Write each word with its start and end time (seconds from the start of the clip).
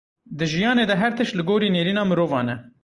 Di 0.37 0.45
jiyanê 0.51 0.85
de 0.89 0.95
her 1.01 1.13
tişt 1.17 1.33
li 1.37 1.43
gorî 1.49 1.69
nêrîna 1.75 2.03
mirovan 2.09 2.47
e. 2.53 2.57